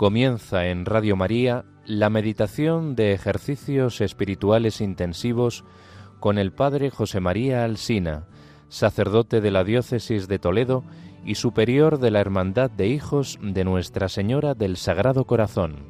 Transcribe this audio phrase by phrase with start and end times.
[0.00, 5.62] Comienza en Radio María la meditación de ejercicios espirituales intensivos
[6.20, 8.26] con el Padre José María Alsina,
[8.70, 10.84] sacerdote de la Diócesis de Toledo
[11.22, 15.84] y superior de la Hermandad de Hijos de Nuestra Señora del Sagrado Corazón.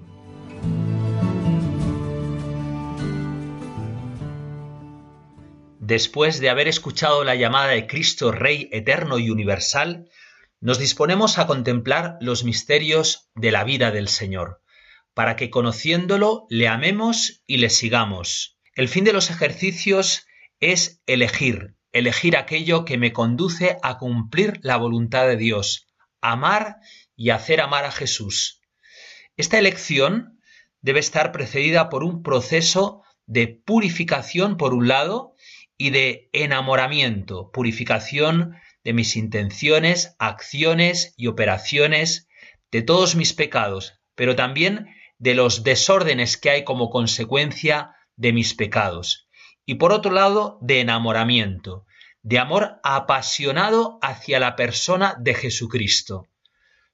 [5.79, 10.09] Después de haber escuchado la llamada de Cristo Rey eterno y universal,
[10.61, 14.63] nos disponemos a contemplar los misterios de la vida del Señor,
[15.15, 18.59] para que conociéndolo le amemos y le sigamos.
[18.75, 20.27] El fin de los ejercicios
[20.61, 25.89] es elegir, elegir aquello que me conduce a cumplir la voluntad de Dios,
[26.21, 26.77] amar
[27.17, 28.61] y hacer amar a Jesús.
[29.37, 30.41] Esta elección
[30.83, 35.35] debe estar precedida por un proceso de purificación por un lado
[35.79, 42.29] y de enamoramiento, purificación de mis intenciones, acciones y operaciones,
[42.71, 48.55] de todos mis pecados, pero también de los desórdenes que hay como consecuencia de mis
[48.55, 49.29] pecados.
[49.67, 51.87] Y por otro lado, de enamoramiento,
[52.23, 56.29] de amor apasionado hacia la persona de Jesucristo.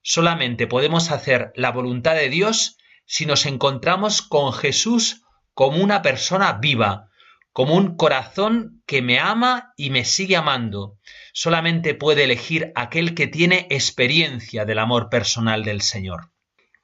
[0.01, 6.53] Solamente podemos hacer la voluntad de Dios si nos encontramos con Jesús como una persona
[6.53, 7.09] viva,
[7.57, 10.99] como un corazón que me ama y me sigue amando.
[11.33, 16.29] Solamente puede elegir aquel que tiene experiencia del amor personal del Señor.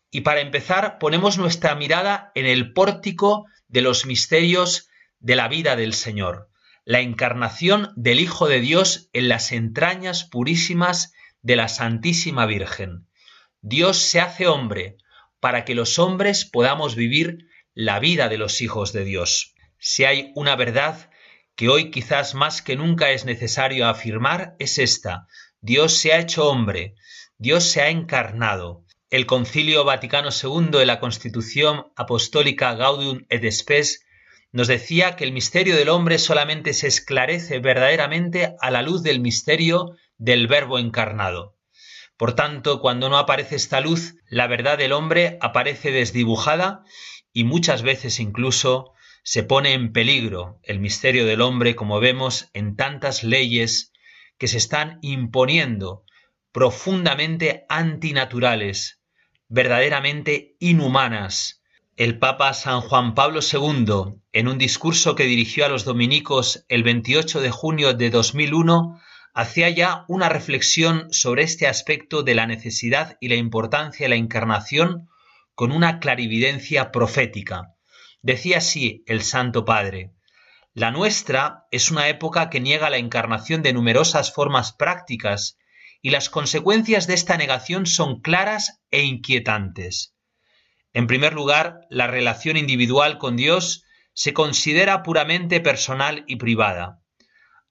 [0.10, 5.76] Y para empezar, ponemos nuestra mirada en el pórtico de los misterios de la vida
[5.76, 6.50] del Señor,
[6.86, 13.08] la encarnación del Hijo de Dios en las entrañas purísimas de la Santísima Virgen.
[13.62, 14.98] Dios se hace hombre
[15.40, 19.53] para que los hombres podamos vivir la vida de los hijos de Dios.
[19.86, 21.12] Si hay una verdad
[21.58, 25.28] que hoy quizás más que nunca es necesario afirmar, es esta.
[25.60, 26.96] Dios se ha hecho hombre,
[27.38, 28.86] Dios se ha encarnado.
[29.10, 34.06] El Concilio Vaticano II de la Constitución Apostólica Gaudium et Spes
[34.54, 39.20] nos decía que el misterio del hombre solamente se esclarece verdaderamente a la luz del
[39.20, 41.58] misterio del Verbo encarnado.
[42.16, 46.86] Por tanto, cuando no aparece esta luz, la verdad del hombre aparece desdibujada
[47.34, 48.93] y muchas veces incluso
[49.24, 53.94] se pone en peligro el misterio del hombre como vemos en tantas leyes
[54.38, 56.04] que se están imponiendo
[56.52, 59.02] profundamente antinaturales,
[59.48, 61.64] verdaderamente inhumanas.
[61.96, 66.84] El Papa San Juan Pablo II, en un discurso que dirigió a los dominicos el
[66.84, 69.00] 28 de junio de 2001,
[69.34, 74.16] hacía ya una reflexión sobre este aspecto de la necesidad y la importancia de la
[74.16, 75.08] encarnación
[75.56, 77.73] con una clarividencia profética.
[78.24, 80.14] Decía así el Santo Padre,
[80.74, 85.58] la nuestra es una época que niega la encarnación de numerosas formas prácticas
[86.02, 90.16] y las consecuencias de esta negación son claras e inquietantes.
[90.94, 97.02] En primer lugar, la relación individual con Dios se considera puramente personal y privada.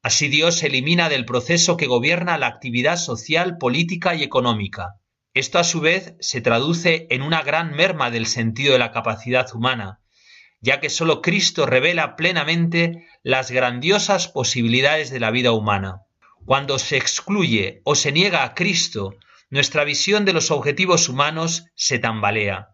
[0.02, 4.96] Así Dios elimina del proceso que gobierna la actividad social, política y económica.
[5.32, 9.46] Esto a su vez se traduce en una gran merma del sentido de la capacidad
[9.54, 10.01] humana,
[10.62, 16.02] ya que sólo Cristo revela plenamente las grandiosas posibilidades de la vida humana.
[16.46, 19.16] Cuando se excluye o se niega a Cristo,
[19.50, 22.68] nuestra visión de los objetivos humanos se tambalea.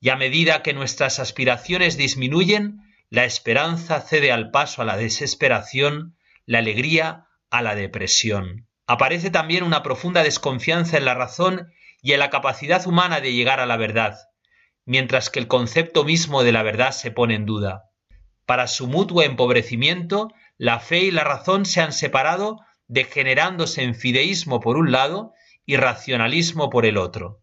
[0.00, 6.16] Y a medida que nuestras aspiraciones disminuyen, la esperanza cede al paso a la desesperación,
[6.44, 8.66] la alegría a la depresión.
[8.88, 11.72] Aparece también una profunda desconfianza en la razón
[12.02, 14.18] y en la capacidad humana de llegar a la verdad
[14.84, 17.90] mientras que el concepto mismo de la verdad se pone en duda.
[18.46, 24.60] Para su mutuo empobrecimiento, la fe y la razón se han separado, degenerándose en fideísmo
[24.60, 25.32] por un lado
[25.64, 27.40] y racionalismo por el otro.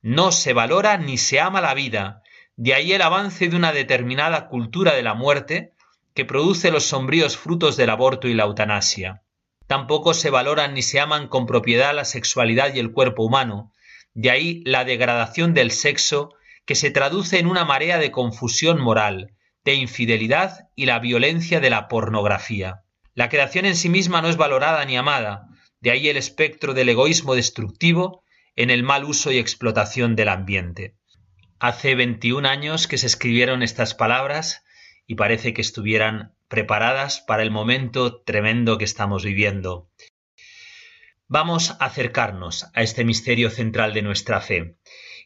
[0.00, 2.22] No se valora ni se ama la vida,
[2.56, 5.72] de ahí el avance de una determinada cultura de la muerte
[6.14, 9.22] que produce los sombríos frutos del aborto y la eutanasia.
[9.66, 13.72] Tampoco se valoran ni se aman con propiedad la sexualidad y el cuerpo humano,
[14.12, 16.34] de ahí la degradación del sexo
[16.64, 21.70] que se traduce en una marea de confusión moral, de infidelidad y la violencia de
[21.70, 22.82] la pornografía.
[23.14, 25.48] La creación en sí misma no es valorada ni amada,
[25.80, 28.22] de ahí el espectro del egoísmo destructivo
[28.56, 30.96] en el mal uso y explotación del ambiente.
[31.58, 34.64] Hace 21 años que se escribieron estas palabras
[35.06, 39.90] y parece que estuvieran preparadas para el momento tremendo que estamos viviendo.
[41.28, 44.76] Vamos a acercarnos a este misterio central de nuestra fe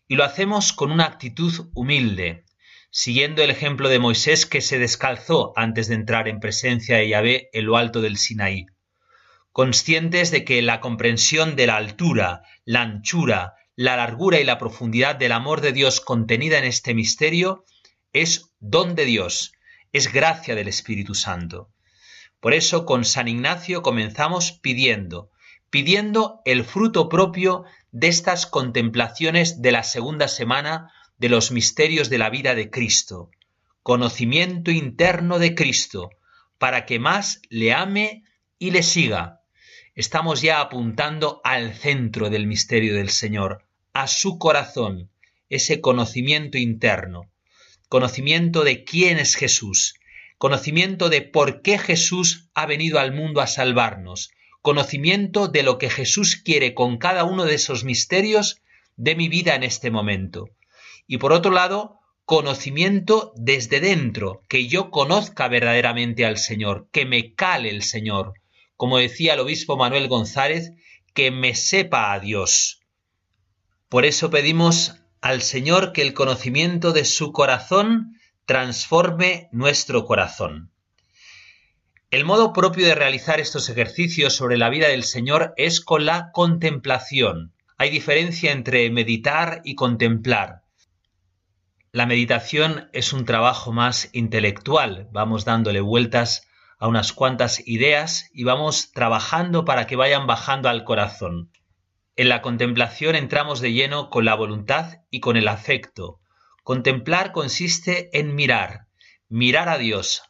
[0.08, 2.44] y lo hacemos con una actitud humilde,
[2.90, 7.50] siguiendo el ejemplo de Moisés que se descalzó antes de entrar en presencia de Yahvé
[7.52, 8.66] en lo alto del Sinaí,
[9.52, 15.16] conscientes de que la comprensión de la altura, la anchura, la largura y la profundidad
[15.16, 17.64] del amor de Dios contenida en este misterio
[18.12, 19.52] es don de Dios,
[19.92, 21.70] es gracia del Espíritu Santo.
[22.40, 25.30] Por eso con San Ignacio comenzamos pidiendo,
[25.68, 27.64] pidiendo el fruto propio
[27.98, 33.30] de estas contemplaciones de la segunda semana de los misterios de la vida de Cristo,
[33.82, 36.10] conocimiento interno de Cristo,
[36.58, 38.24] para que más le ame
[38.58, 39.40] y le siga.
[39.94, 43.64] Estamos ya apuntando al centro del misterio del Señor,
[43.94, 45.08] a su corazón,
[45.48, 47.30] ese conocimiento interno,
[47.88, 49.94] conocimiento de quién es Jesús,
[50.36, 54.32] conocimiento de por qué Jesús ha venido al mundo a salvarnos,
[54.66, 58.62] conocimiento de lo que Jesús quiere con cada uno de esos misterios
[58.96, 60.50] de mi vida en este momento.
[61.06, 67.32] Y por otro lado, conocimiento desde dentro, que yo conozca verdaderamente al Señor, que me
[67.36, 68.34] cale el Señor,
[68.76, 70.72] como decía el obispo Manuel González,
[71.14, 72.80] que me sepa a Dios.
[73.88, 80.72] Por eso pedimos al Señor que el conocimiento de su corazón transforme nuestro corazón.
[82.08, 86.30] El modo propio de realizar estos ejercicios sobre la vida del Señor es con la
[86.30, 87.52] contemplación.
[87.78, 90.62] Hay diferencia entre meditar y contemplar.
[91.90, 96.46] La meditación es un trabajo más intelectual, vamos dándole vueltas
[96.78, 101.50] a unas cuantas ideas y vamos trabajando para que vayan bajando al corazón.
[102.14, 106.20] En la contemplación entramos de lleno con la voluntad y con el afecto.
[106.62, 108.86] Contemplar consiste en mirar,
[109.28, 110.22] mirar a Dios.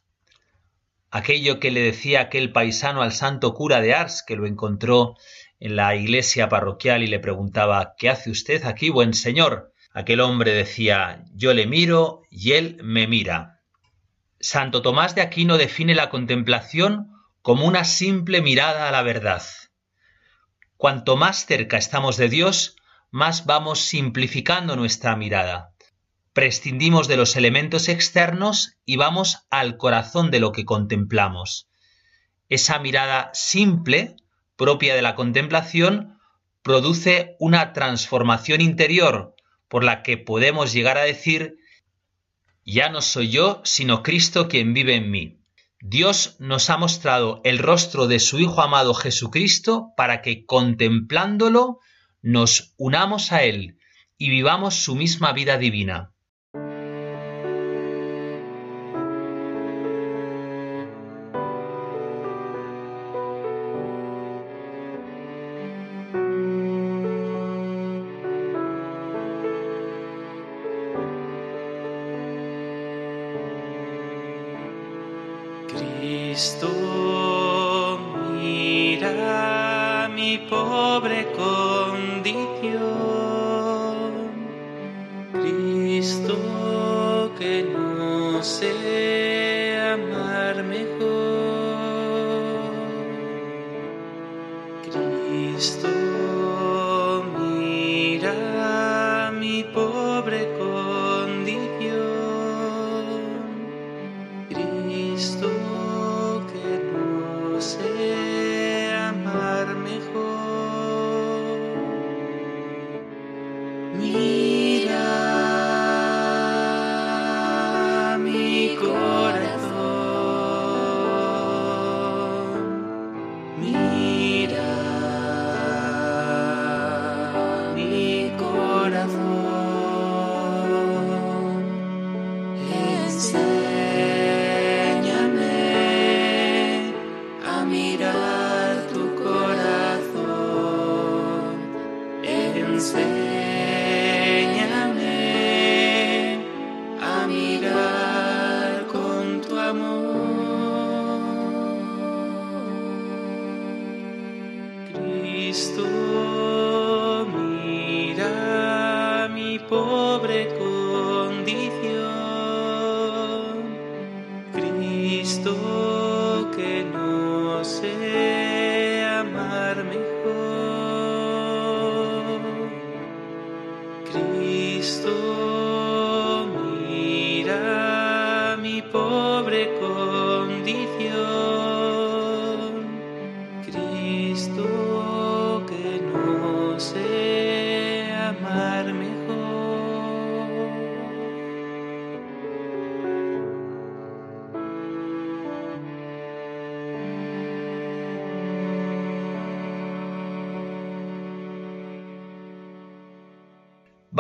[1.10, 5.14] Aquello que le decía aquel paisano al santo cura de Ars, que lo encontró
[5.60, 9.72] en la iglesia parroquial y le preguntaba ¿Qué hace usted aquí, buen señor?
[9.92, 13.60] Aquel hombre decía Yo le miro y él me mira.
[14.40, 17.10] Santo Tomás de Aquino define la contemplación
[17.40, 19.42] como una simple mirada a la verdad.
[20.76, 22.76] Cuanto más cerca estamos de Dios,
[23.10, 25.72] más vamos simplificando nuestra mirada.
[26.36, 31.70] Prescindimos de los elementos externos y vamos al corazón de lo que contemplamos.
[32.50, 34.16] Esa mirada simple,
[34.54, 36.18] propia de la contemplación,
[36.60, 39.34] produce una transformación interior
[39.68, 41.56] por la que podemos llegar a decir,
[42.66, 45.40] ya no soy yo, sino Cristo quien vive en mí.
[45.80, 51.78] Dios nos ha mostrado el rostro de su Hijo amado Jesucristo para que contemplándolo
[52.20, 53.78] nos unamos a Él
[54.18, 56.12] y vivamos su misma vida divina.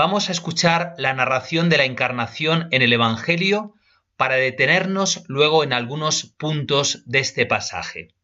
[0.06, 3.74] Vamos a escuchar la narración de la encarnación en el Evangelio
[4.16, 8.14] para detenernos luego en algunos puntos de este pasaje.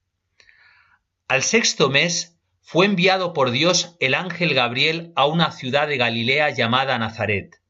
[1.27, 6.51] Al sexto mes fue enviado por Dios el ángel Gabriel a una ciudad de Galilea
[6.51, 7.61] llamada Nazaret,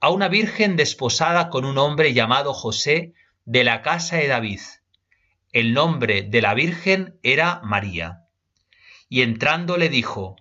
[0.00, 3.14] a una virgen desposada con un hombre llamado José
[3.44, 4.62] de la casa de David.
[5.52, 8.24] El nombre de la virgen era María.
[9.08, 10.34] Y entrando le dijo,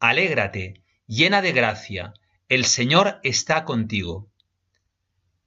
[0.00, 2.12] Alégrate, llena de gracia,
[2.50, 4.28] el Señor está contigo.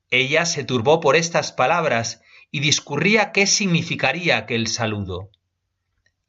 [0.10, 5.30] Ella se turbó por estas palabras y discurría qué significaría aquel saludo.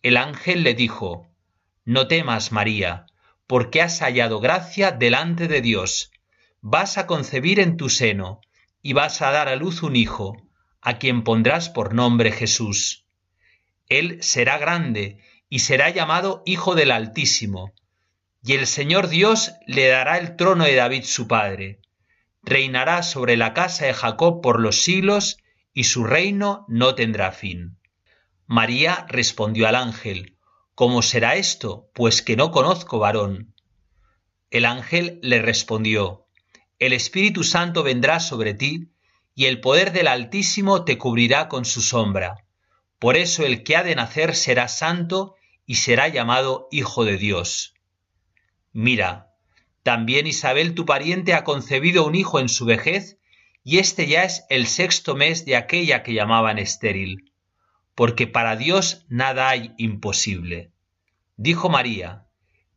[0.02, 1.28] El ángel le dijo,
[1.84, 3.06] No temas, María,
[3.46, 6.10] porque has hallado gracia delante de Dios.
[6.60, 8.40] Vas a concebir en tu seno,
[8.82, 10.42] y vas a dar a luz un hijo,
[10.80, 13.06] a quien pondrás por nombre Jesús.
[13.88, 17.74] Él será grande, y será llamado Hijo del Altísimo
[18.46, 21.80] y el Señor Dios le dará el trono de David su padre.
[22.42, 25.38] Reinará sobre la casa de Jacob por los siglos,
[25.72, 27.78] y su reino no tendrá fin.
[28.46, 30.36] María respondió al ángel,
[30.74, 31.88] ¿Cómo será esto?
[31.94, 33.54] Pues que no conozco varón.
[34.50, 36.26] El ángel le respondió,
[36.78, 38.90] El Espíritu Santo vendrá sobre ti,
[39.34, 42.44] y el poder del Altísimo te cubrirá con su sombra.
[42.98, 45.34] Por eso el que ha de nacer será santo
[45.64, 47.73] y será llamado Hijo de Dios.
[48.74, 49.30] Mira,
[49.84, 53.18] también Isabel tu pariente ha concebido un hijo en su vejez,
[53.62, 57.32] y este ya es el sexto mes de aquella que llamaban estéril,
[57.94, 60.72] porque para Dios nada hay imposible.
[61.36, 62.26] Dijo María,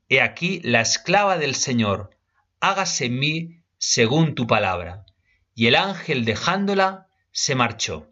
[0.08, 2.12] He aquí la esclava del Señor,
[2.60, 5.04] hágase en mí según tu palabra.
[5.56, 8.08] Y el ángel dejándola, se marchó.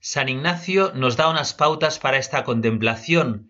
[0.00, 3.49] San Ignacio nos da unas pautas para esta contemplación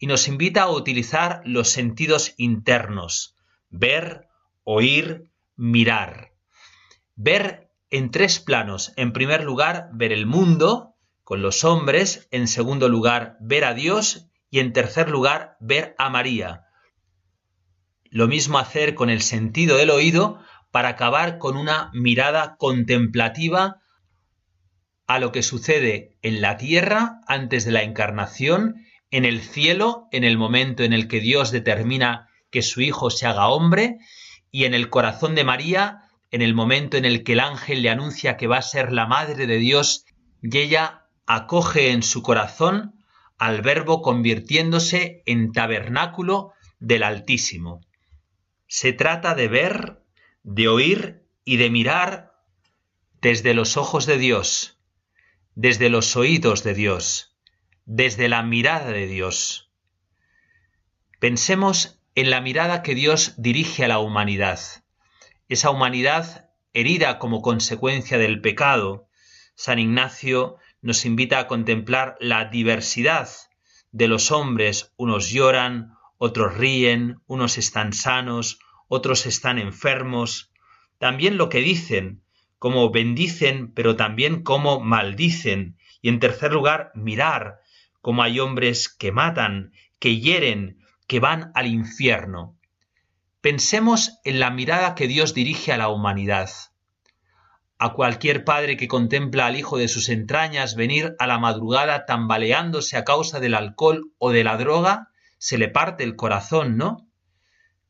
[0.00, 3.36] y nos invita a utilizar los sentidos internos,
[3.68, 4.28] ver,
[4.64, 6.32] oír, mirar.
[7.16, 8.94] Ver en tres planos.
[8.96, 14.30] En primer lugar, ver el mundo con los hombres, en segundo lugar, ver a Dios
[14.48, 16.64] y en tercer lugar, ver a María.
[18.04, 20.40] Lo mismo hacer con el sentido del oído
[20.70, 23.82] para acabar con una mirada contemplativa
[25.06, 30.24] a lo que sucede en la tierra antes de la encarnación en el cielo, en
[30.24, 33.98] el momento en el que Dios determina que su Hijo se haga hombre,
[34.50, 37.90] y en el corazón de María, en el momento en el que el ángel le
[37.90, 40.04] anuncia que va a ser la Madre de Dios,
[40.42, 42.94] y ella acoge en su corazón
[43.38, 47.80] al Verbo convirtiéndose en tabernáculo del Altísimo.
[48.66, 50.02] Se trata de ver,
[50.42, 52.32] de oír y de mirar
[53.20, 54.78] desde los ojos de Dios,
[55.54, 57.29] desde los oídos de Dios
[57.92, 59.68] desde la mirada de Dios.
[61.18, 64.60] Pensemos en la mirada que Dios dirige a la humanidad,
[65.48, 69.08] esa humanidad herida como consecuencia del pecado.
[69.56, 73.28] San Ignacio nos invita a contemplar la diversidad
[73.90, 80.52] de los hombres, unos lloran, otros ríen, unos están sanos, otros están enfermos,
[80.98, 82.22] también lo que dicen,
[82.60, 87.59] como bendicen, pero también como maldicen, y en tercer lugar, mirar
[88.00, 92.56] como hay hombres que matan, que hieren, que van al infierno.
[93.40, 96.50] Pensemos en la mirada que Dios dirige a la humanidad.
[97.78, 102.96] A cualquier padre que contempla al hijo de sus entrañas venir a la madrugada tambaleándose
[102.98, 107.08] a causa del alcohol o de la droga, se le parte el corazón, ¿no?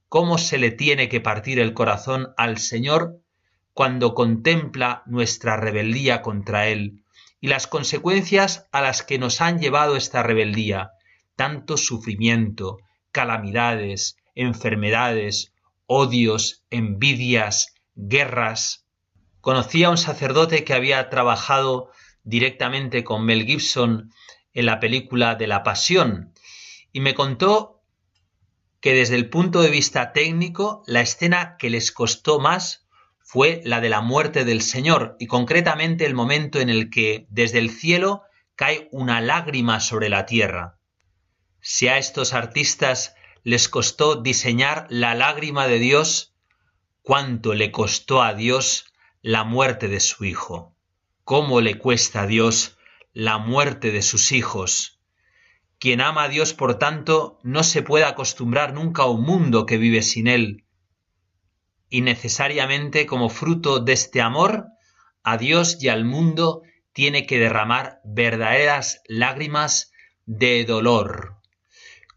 [0.09, 3.21] ¿Cómo se le tiene que partir el corazón al Señor
[3.73, 7.05] cuando contempla nuestra rebeldía contra Él,
[7.41, 10.93] y las consecuencias a las que nos han llevado esta rebeldía,
[11.37, 12.79] tanto sufrimiento,
[13.13, 15.53] calamidades, enfermedades,
[15.87, 18.87] odios, envidias, guerras.
[19.41, 21.91] Conocí a un sacerdote que había trabajado
[22.25, 24.13] directamente con Mel Gibson
[24.53, 26.35] en la película de la Pasión
[26.93, 27.83] y me contó
[28.81, 32.87] que desde el punto de vista técnico la escena que les costó más
[33.33, 37.61] fue la de la muerte del Señor y concretamente el momento en el que desde
[37.61, 38.25] el cielo
[38.57, 40.81] cae una lágrima sobre la tierra.
[41.61, 46.35] Si a estos artistas les costó diseñar la lágrima de Dios,
[47.03, 48.87] ¿cuánto le costó a Dios
[49.23, 50.75] la muerte de su Hijo?
[51.23, 52.79] ¿Cómo le cuesta a Dios
[53.13, 54.99] la muerte de sus hijos?
[55.79, 59.79] Quien ama a Dios, por tanto, no se puede acostumbrar nunca a un mundo que
[59.79, 60.65] vive sin Él,
[61.91, 64.69] y necesariamente como fruto de este amor
[65.23, 66.63] a Dios y al mundo
[66.95, 69.93] tiene que derramar verdaderas lágrimas
[70.25, 71.37] de dolor.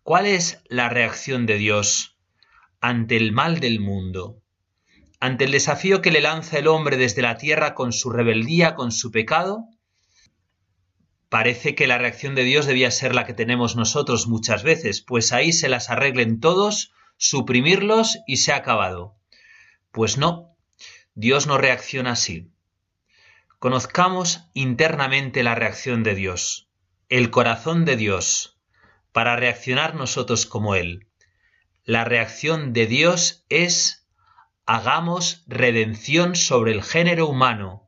[0.03, 2.13] ¿Cuál es la reacción de Dios?
[2.84, 4.42] ante el mal del mundo,
[5.22, 8.92] ante el desafío que le lanza el hombre desde la tierra con su rebeldía, con
[8.92, 9.70] su pecado,
[11.30, 15.32] parece que la reacción de Dios debía ser la que tenemos nosotros muchas veces, pues
[15.32, 19.15] ahí se las arreglen todos, suprimirlos y se ha acabado.
[19.93, 20.57] Pues no,
[21.13, 22.51] Dios no reacciona así.
[23.59, 26.67] Conozcamos internamente la reacción de Dios,
[27.09, 28.59] el corazón de Dios,
[29.12, 31.09] para reaccionar nosotros como Él.
[31.83, 34.09] La reacción de Dios es
[34.65, 37.88] hagamos redención sobre el género humano,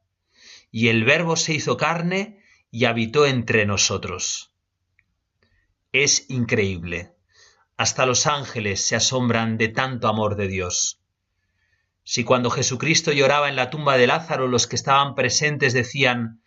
[0.69, 4.53] y el Verbo se hizo carne y habitó entre nosotros.
[5.91, 7.15] Es increíble.
[7.77, 11.01] Hasta los ángeles se asombran de tanto amor de Dios.
[12.07, 16.39] Si cuando Jesucristo lloraba en la tumba de Lázaro los que estaban presentes decían,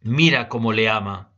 [0.00, 1.30] mira cómo le ama,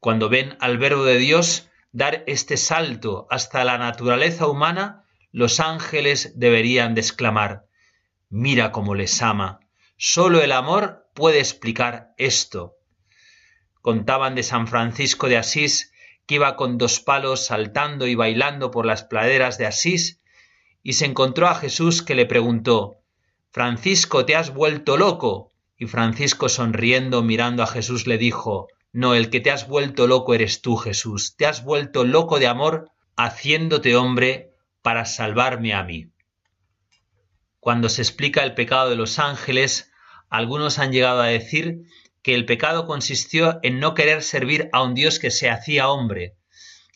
[0.00, 6.32] cuando ven al Verbo de Dios dar este salto hasta la naturaleza humana, los ángeles
[6.34, 7.66] deberían de exclamar,
[8.28, 9.60] mira cómo les ama.
[9.96, 12.74] Solo el amor puede explicar esto.
[13.82, 15.92] Contaban de San Francisco de Asís
[16.26, 20.20] que iba con dos palos saltando y bailando por las praderas de Asís
[20.86, 23.00] y se encontró a Jesús que le preguntó,
[23.50, 25.50] Francisco, ¿te has vuelto loco?
[25.76, 30.32] Y Francisco sonriendo mirando a Jesús le dijo, No, el que te has vuelto loco
[30.32, 36.12] eres tú, Jesús, te has vuelto loco de amor haciéndote hombre para salvarme a mí.
[37.58, 39.90] Cuando se explica el pecado de los ángeles,
[40.30, 41.80] algunos han llegado a decir
[42.22, 46.36] que el pecado consistió en no querer servir a un Dios que se hacía hombre.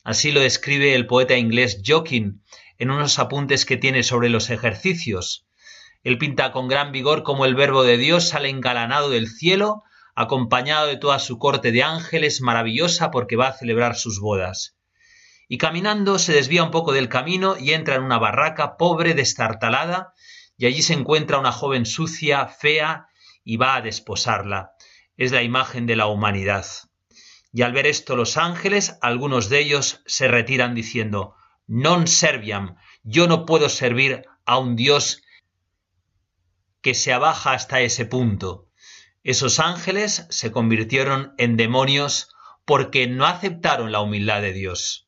[0.04, 2.40] Así lo describe el poeta inglés Jokin
[2.80, 5.46] en unos apuntes que tiene sobre los ejercicios.
[6.02, 9.82] Él pinta con gran vigor como el Verbo de Dios sale engalanado del cielo,
[10.14, 14.78] acompañado de toda su corte de ángeles, maravillosa porque va a celebrar sus bodas.
[15.46, 20.14] Y caminando se desvía un poco del camino y entra en una barraca pobre, destartalada,
[20.56, 23.08] y allí se encuentra una joven sucia, fea,
[23.44, 24.72] y va a desposarla.
[25.18, 26.64] Es la imagen de la humanidad.
[27.52, 31.34] Y al ver esto los ángeles, algunos de ellos se retiran diciendo,
[31.70, 32.74] non serviam,
[33.06, 35.22] yo no puedo servir a un Dios
[36.82, 38.66] que se abaja hasta ese punto.
[39.22, 45.06] Esos ángeles se convirtieron en demonios porque no aceptaron la humildad de Dios.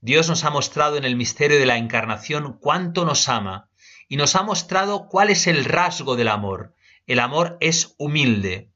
[0.00, 3.70] Dios nos ha mostrado en el misterio de la encarnación cuánto nos ama
[4.08, 6.74] y nos ha mostrado cuál es el rasgo del amor.
[7.06, 8.72] El amor es humilde.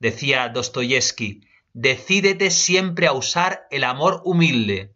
[0.00, 4.94] Decía Dostoyevsky, decídete siempre a usar el amor humilde.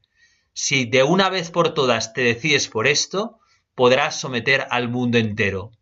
[0.55, 3.39] Si de una vez por todas te decides por esto,
[3.75, 5.73] podrás someter al mundo entero.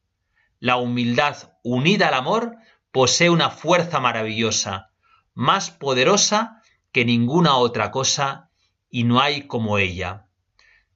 [0.61, 2.57] La humildad unida al amor
[2.93, 4.91] posee una fuerza maravillosa,
[5.35, 8.51] más poderosa que ninguna otra cosa,
[8.89, 10.27] y no hay como ella.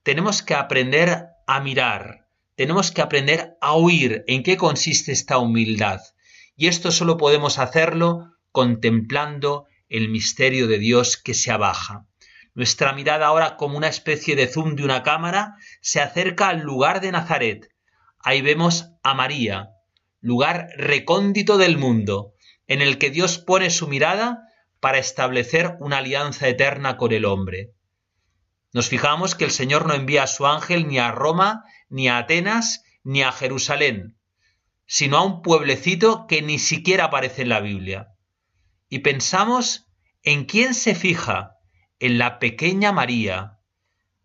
[0.03, 6.01] Tenemos que aprender a mirar, tenemos que aprender a oír en qué consiste esta humildad,
[6.57, 12.07] y esto solo podemos hacerlo contemplando el misterio de Dios que se abaja.
[12.55, 17.01] Nuestra mirada ahora como una especie de zoom de una cámara se acerca al lugar
[17.01, 17.69] de Nazaret.
[18.21, 19.71] Ahí vemos a María,
[20.21, 22.33] lugar recóndito del mundo,
[22.69, 27.73] en el que Dios pone su mirada para establecer una alianza eterna con el hombre.
[28.73, 32.19] Nos fijamos que el Señor no envía a su ángel ni a Roma, ni a
[32.19, 34.17] Atenas, ni a Jerusalén,
[34.87, 38.09] sino a un pueblecito que ni siquiera aparece en la Biblia.
[38.89, 39.87] Y pensamos
[40.23, 41.54] en quién se fija
[42.01, 43.61] en la pequeña María,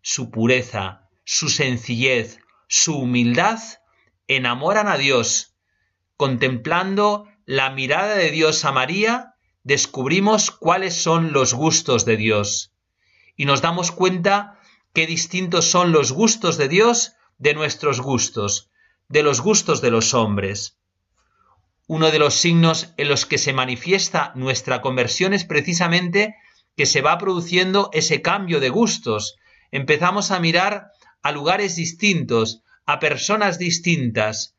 [0.02, 3.60] su pureza, su sencillez, su humildad,
[4.26, 5.54] enamoran a Dios.
[6.16, 12.72] Contemplando la mirada de Dios a María, descubrimos cuáles son los gustos de Dios.
[13.36, 14.58] Y nos damos cuenta
[14.92, 18.70] qué distintos son los gustos de Dios de nuestros gustos,
[19.08, 20.78] de los gustos de los hombres.
[21.86, 26.36] Uno de los signos en los que se manifiesta nuestra conversión es precisamente
[26.80, 29.36] que se va produciendo ese cambio de gustos.
[29.70, 34.56] Empezamos a mirar a lugares distintos, a personas distintas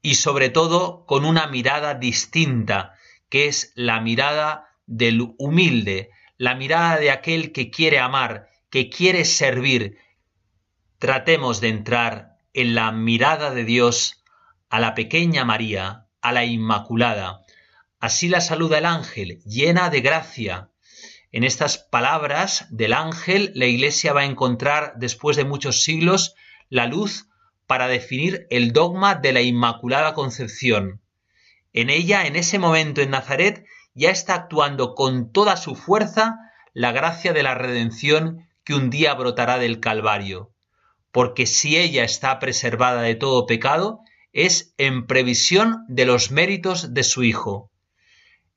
[0.00, 2.92] y sobre todo con una mirada distinta,
[3.28, 9.24] que es la mirada del humilde, la mirada de aquel que quiere amar, que quiere
[9.24, 9.98] servir.
[11.00, 14.22] Tratemos de entrar en la mirada de Dios
[14.68, 17.40] a la pequeña María, a la Inmaculada.
[17.98, 20.70] Así la saluda el ángel, llena de gracia,
[21.32, 26.34] en estas palabras del ángel, la Iglesia va a encontrar, después de muchos siglos,
[26.68, 27.26] la luz
[27.66, 31.02] para definir el dogma de la Inmaculada Concepción.
[31.72, 36.36] En ella, en ese momento en Nazaret, ya está actuando con toda su fuerza
[36.72, 40.52] la gracia de la redención que un día brotará del Calvario.
[41.10, 44.00] porque si ella está preservada de todo pecado,
[44.32, 47.70] es en previsión de los méritos de su Hijo.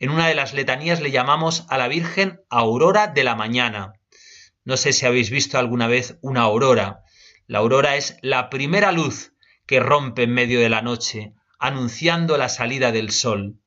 [0.02, 3.94] En una de las letanías le llamamos a la Virgen aurora de la mañana.
[4.66, 7.04] No sé si habéis visto alguna vez una aurora.
[7.46, 9.34] La aurora es la primera luz
[9.68, 13.60] que rompe en medio de la noche, anunciando la salida del sol.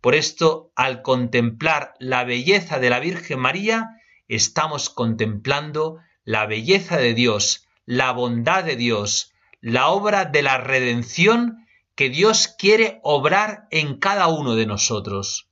[0.00, 7.12] Por esto, al contemplar la belleza de la Virgen María, estamos contemplando la belleza de
[7.12, 13.98] Dios, la bondad de Dios, la obra de la redención que Dios quiere obrar en
[13.98, 15.50] cada uno de nosotros.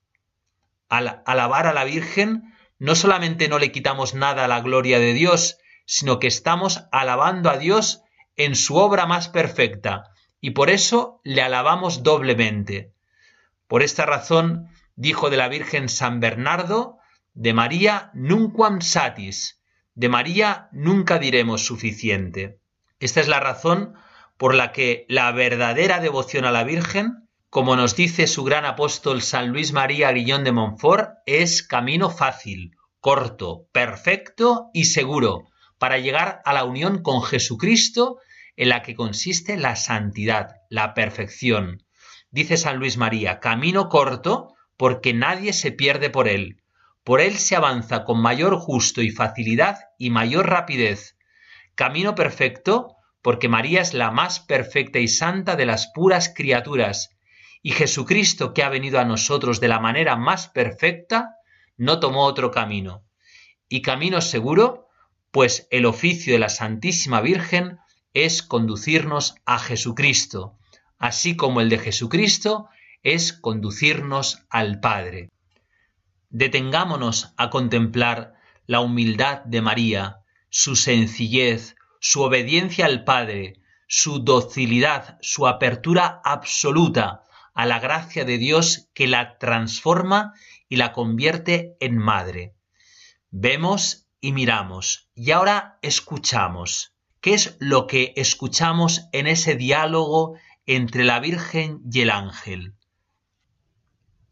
[0.95, 5.13] Al alabar a la Virgen, no solamente no le quitamos nada a la gloria de
[5.13, 8.03] Dios, sino que estamos alabando a Dios
[8.37, 10.05] en su obra más perfecta,
[10.41, 12.93] y por eso le alabamos doblemente.
[13.67, 16.99] Por esta razón dijo de la Virgen San Bernardo,
[17.33, 19.61] de María nunquam satis,
[19.97, 22.61] de María nunca diremos suficiente.
[23.01, 23.95] Esta es la razón
[24.37, 27.24] por la que la verdadera devoción a la Virgen,
[27.55, 32.73] como nos dice su gran apóstol San Luis María Guillón de Montfort, es camino fácil,
[32.99, 35.45] corto, perfecto y seguro
[35.79, 38.19] para llegar a la unión con Jesucristo
[38.57, 41.85] en la que consiste la santidad, la perfección.
[42.33, 46.61] Dice San Luis María, camino corto porque nadie se pierde por él.
[47.05, 51.17] Por él se avanza con mayor justo y facilidad y mayor rapidez.
[51.77, 57.14] Camino perfecto porque María es la más perfecta y santa de las puras criaturas,
[57.67, 61.39] y Jesucristo que ha venido a nosotros de la manera más perfecta,
[61.79, 63.07] no tomó otro camino.
[63.71, 64.89] Y camino seguro,
[65.31, 67.79] pues el oficio de la Santísima Virgen
[68.13, 70.59] es conducirnos a Jesucristo,
[70.99, 72.69] así como el de Jesucristo
[73.03, 75.31] es conducirnos al Padre.
[76.29, 78.35] Detengámonos a contemplar
[78.67, 80.19] la humildad de María,
[80.51, 87.24] su sencillez, su obediencia al Padre, su docilidad, su apertura absoluta
[87.55, 90.35] a la gracia de Dios que la transforma
[90.69, 92.55] y la convierte en madre.
[93.31, 96.95] Vemos y miramos y ahora escuchamos.
[97.21, 100.35] ¿Qué es lo que escuchamos en ese diálogo
[100.67, 102.75] entre la Virgen y el ángel?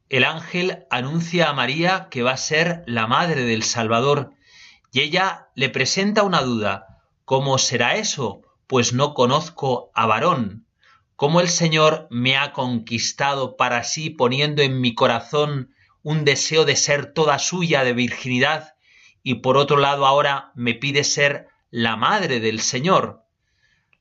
[0.08, 4.34] El ángel anuncia a María que va a ser la madre del Salvador
[4.92, 7.00] y ella le presenta una duda.
[7.24, 8.42] ¿Cómo será eso?
[8.66, 10.66] Pues no conozco a varón.
[11.16, 16.76] ¿Cómo el Señor me ha conquistado para sí poniendo en mi corazón un deseo de
[16.76, 18.74] ser toda suya de virginidad
[19.22, 23.24] y por otro lado ahora me pide ser la madre del Señor?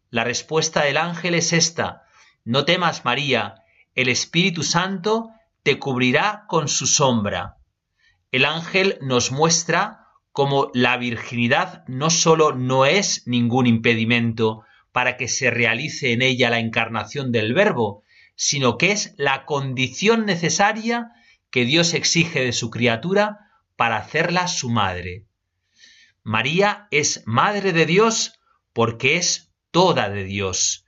[0.09, 2.03] La respuesta del ángel es esta,
[2.43, 3.55] no temas María,
[3.93, 5.29] el Espíritu Santo
[5.63, 7.57] te cubrirá con su sombra.
[8.31, 15.27] El ángel nos muestra cómo la virginidad no sólo no es ningún impedimento para que
[15.27, 18.03] se realice en ella la encarnación del Verbo,
[18.35, 21.11] sino que es la condición necesaria
[21.49, 25.25] que Dios exige de su criatura para hacerla su madre.
[26.23, 28.39] María es madre de Dios
[28.73, 30.85] porque es toda de Dios.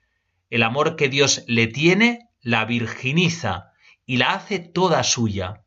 [0.49, 3.71] El amor que Dios le tiene la virginiza
[4.05, 5.63] y la hace toda suya.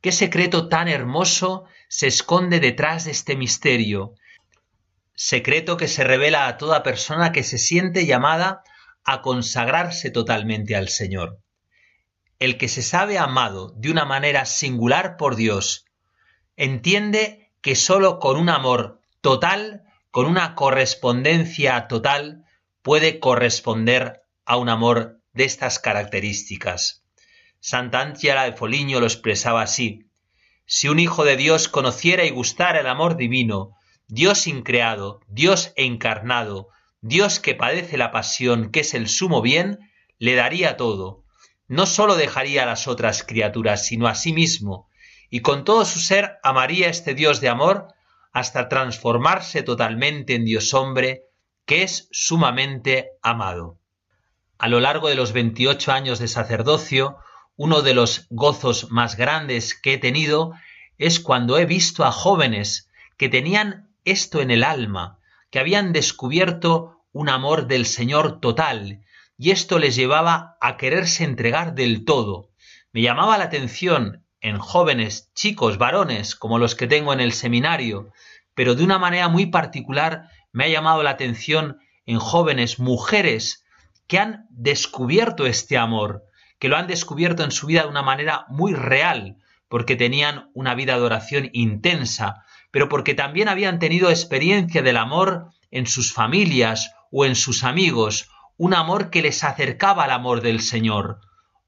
[0.00, 4.14] ¿Qué secreto tan hermoso se esconde detrás de este misterio?
[5.14, 8.62] Secreto que se revela a toda persona que se siente llamada
[9.04, 11.38] a consagrarse totalmente al Señor.
[12.38, 15.86] El que se sabe amado de una manera singular por Dios,
[16.56, 22.44] entiende que sólo con un amor total, con una correspondencia total,
[22.82, 27.04] puede corresponder a un amor de estas características.
[27.60, 30.06] Santa Antiara de Foliño lo expresaba así.
[30.66, 33.76] Si un hijo de Dios conociera y gustara el amor divino,
[34.08, 36.68] Dios increado, Dios encarnado,
[37.00, 41.24] Dios que padece la pasión, que es el sumo bien, le daría todo.
[41.68, 44.88] No sólo dejaría a las otras criaturas, sino a sí mismo,
[45.30, 47.88] y con todo su ser amaría este Dios de amor
[48.32, 51.24] hasta transformarse totalmente en Dios hombre,
[51.66, 53.78] que es sumamente amado.
[54.58, 57.16] A lo largo de los 28 años de sacerdocio,
[57.56, 60.52] uno de los gozos más grandes que he tenido
[60.98, 65.18] es cuando he visto a jóvenes que tenían esto en el alma,
[65.50, 69.02] que habían descubierto un amor del Señor total,
[69.36, 72.50] y esto les llevaba a quererse entregar del todo.
[72.92, 78.12] Me llamaba la atención en jóvenes, chicos, varones, como los que tengo en el seminario,
[78.54, 83.64] pero de una manera muy particular me ha llamado la atención en jóvenes, mujeres,
[84.06, 86.24] que han descubierto este amor,
[86.58, 89.38] que lo han descubierto en su vida de una manera muy real,
[89.68, 95.52] porque tenían una vida de oración intensa, pero porque también habían tenido experiencia del amor
[95.70, 100.60] en sus familias o en sus amigos, un amor que les acercaba al amor del
[100.60, 101.20] Señor.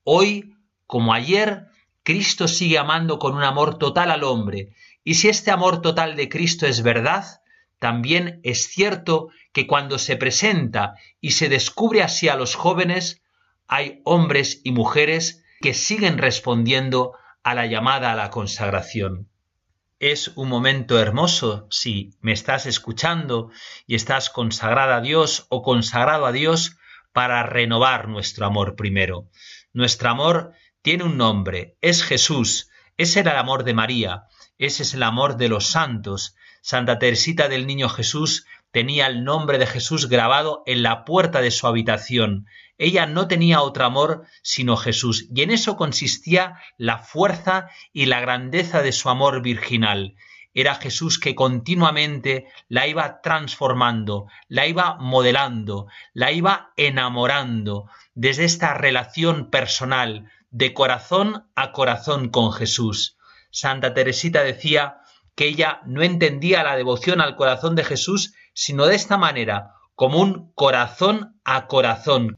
[0.02, 0.56] Hoy,
[0.88, 1.66] como ayer,
[2.02, 6.28] Cristo sigue amando con un amor total al hombre, y si este amor total de
[6.28, 7.40] Cristo es verdad,
[7.78, 13.22] también es cierto que cuando se presenta y se descubre así a los jóvenes,
[13.68, 17.12] hay hombres y mujeres que siguen respondiendo
[17.44, 19.28] a la llamada a la consagración.
[19.98, 23.50] Es un momento hermoso si me estás escuchando
[23.86, 26.76] y estás consagrada a Dios o consagrado a Dios
[27.14, 29.30] para renovar nuestro amor primero.
[29.72, 32.68] Nuestro amor tiene un nombre, es Jesús.
[32.98, 34.24] Ese era el amor de María,
[34.58, 36.36] ese es el amor de los santos.
[36.60, 38.44] Santa Teresita del Niño Jesús
[38.76, 42.46] tenía el nombre de Jesús grabado en la puerta de su habitación.
[42.76, 48.20] Ella no tenía otro amor sino Jesús, y en eso consistía la fuerza y la
[48.20, 50.14] grandeza de su amor virginal.
[50.52, 58.74] Era Jesús que continuamente la iba transformando, la iba modelando, la iba enamorando desde esta
[58.74, 63.16] relación personal de corazón a corazón con Jesús.
[63.50, 64.98] Santa Teresita decía
[65.34, 70.18] que ella no entendía la devoción al corazón de Jesús sino de esta manera, como
[70.18, 72.36] un corazón a corazón.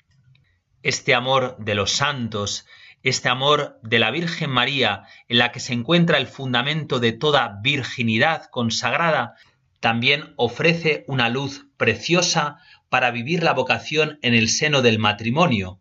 [0.83, 2.67] Este amor de los santos,
[3.05, 7.61] este amor de la Virgen María, en la que se encuentra el fundamento de toda
[7.63, 9.37] virginidad consagrada,
[9.79, 12.57] también ofrece una luz preciosa
[12.89, 15.81] para vivir la vocación en el seno del matrimonio.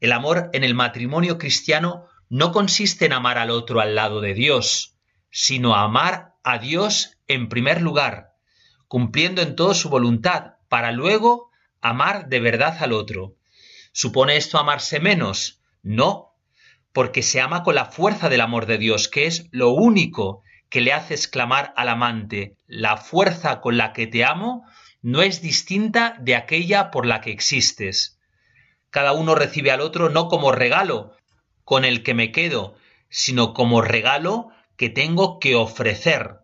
[0.00, 4.32] El amor en el matrimonio cristiano no consiste en amar al otro al lado de
[4.32, 4.96] Dios,
[5.30, 8.37] sino amar a Dios en primer lugar,
[8.88, 13.36] cumpliendo en todo su voluntad, para luego amar de verdad al otro.
[13.92, 15.60] ¿Supone esto amarse menos?
[15.82, 16.34] No,
[16.92, 20.80] porque se ama con la fuerza del amor de Dios, que es lo único que
[20.80, 24.66] le hace exclamar al amante, la fuerza con la que te amo
[25.00, 28.18] no es distinta de aquella por la que existes.
[28.90, 31.12] Cada uno recibe al otro no como regalo
[31.64, 32.76] con el que me quedo,
[33.08, 36.38] sino como regalo que tengo que ofrecer.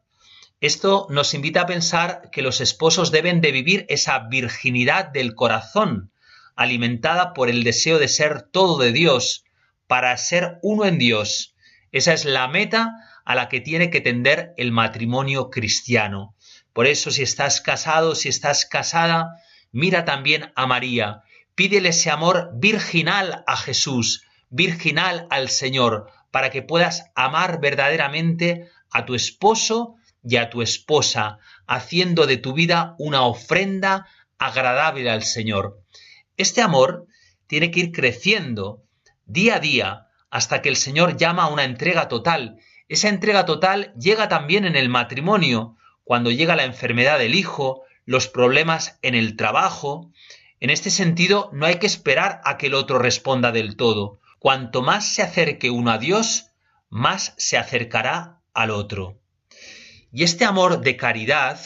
[0.65, 6.11] Esto nos invita a pensar que los esposos deben de vivir esa virginidad del corazón,
[6.57, 9.45] alimentada por el deseo de ser todo de Dios,
[9.89, 11.55] para ser uno en Dios.
[11.93, 12.95] Esa es la meta
[13.27, 16.35] a la que tiene que tender el matrimonio cristiano.
[16.73, 21.25] Por eso, si estás casado, si estás casada, mira también a María,
[21.55, 29.05] pídele ese amor virginal a Jesús, virginal al Señor, para que puedas amar verdaderamente a
[29.05, 34.07] tu esposo y a tu esposa, haciendo de tu vida una ofrenda
[34.39, 35.81] agradable al Señor.
[36.37, 37.07] Este amor
[37.47, 38.83] tiene que ir creciendo
[39.27, 42.59] día a día hasta que el Señor llama a una entrega total.
[42.89, 48.29] Esa entrega total llega también en el matrimonio, cuando llega la enfermedad del hijo, los
[48.29, 50.11] problemas en el trabajo.
[50.61, 54.21] En este sentido, no hay que esperar a que el otro responda del todo.
[54.39, 56.51] Cuanto más se acerque uno a Dios,
[56.91, 59.21] más se acercará al otro.
[60.17, 61.59] Y este amor de caridad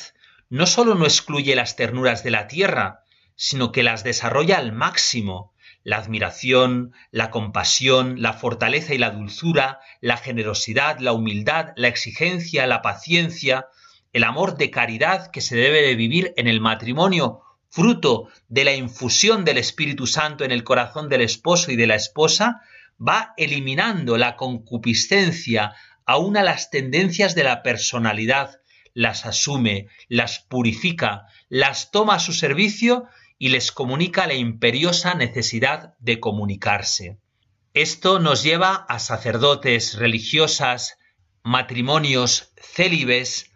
[0.48, 3.04] no sólo no excluye las ternuras de la tierra,
[3.37, 5.52] sino que las desarrolla al máximo.
[5.84, 12.66] La admiración, la compasión, la fortaleza y la dulzura, la generosidad, la humildad, la exigencia,
[12.66, 13.66] la paciencia,
[14.14, 18.72] el amor de caridad que se debe de vivir en el matrimonio, fruto de la
[18.72, 22.62] infusión del Espíritu Santo en el corazón del esposo y de la esposa,
[22.98, 25.74] va eliminando la concupiscencia,
[26.09, 28.62] aún a las tendencias de la personalidad,
[28.94, 33.05] las asume, las purifica, las toma a su servicio
[33.38, 37.18] y les comunica la imperiosa necesidad de comunicarse.
[37.75, 40.97] Esto nos lleva a sacerdotes, religiosas,
[41.42, 43.53] matrimonios, célibes,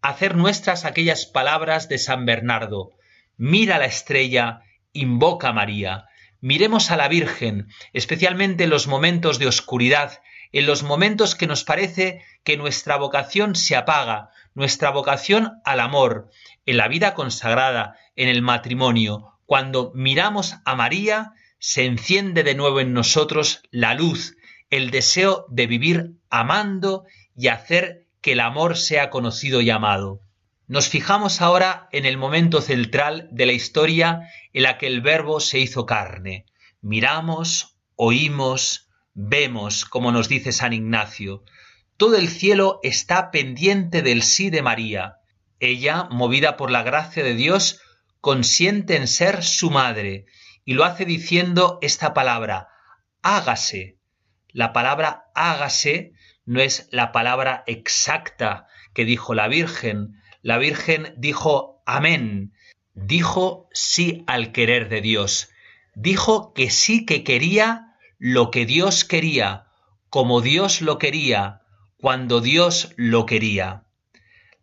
[0.00, 2.92] a hacer nuestras aquellas palabras de San Bernardo.
[3.36, 4.62] Mira la estrella,
[4.94, 6.06] invoca a María.
[6.40, 11.64] Miremos a la Virgen, especialmente en los momentos de oscuridad en los momentos que nos
[11.64, 16.30] parece que nuestra vocación se apaga, nuestra vocación al amor,
[16.66, 22.80] en la vida consagrada, en el matrimonio, cuando miramos a María, se enciende de nuevo
[22.80, 24.36] en nosotros la luz,
[24.70, 27.04] el deseo de vivir amando
[27.36, 30.20] y hacer que el amor sea conocido y amado.
[30.66, 35.40] Nos fijamos ahora en el momento central de la historia en la que el verbo
[35.40, 36.46] se hizo carne.
[36.80, 41.44] Miramos, oímos, Vemos, como nos dice San Ignacio,
[41.96, 45.16] todo el cielo está pendiente del sí de María.
[45.58, 47.80] Ella, movida por la gracia de Dios,
[48.20, 50.26] consiente en ser su madre
[50.64, 52.68] y lo hace diciendo esta palabra,
[53.22, 53.98] hágase.
[54.52, 56.12] La palabra hágase
[56.46, 60.20] no es la palabra exacta que dijo la Virgen.
[60.42, 62.52] La Virgen dijo amén.
[62.94, 65.50] dijo sí al querer de Dios.
[65.94, 67.89] Dijo que sí que quería
[68.22, 69.64] lo que Dios quería,
[70.10, 71.62] como Dios lo quería,
[71.96, 73.84] cuando Dios lo quería.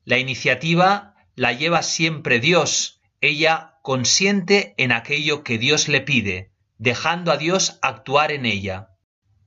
[0.05, 3.01] La iniciativa la lleva siempre Dios.
[3.19, 8.89] Ella consiente en aquello que Dios le pide, dejando a Dios actuar en ella.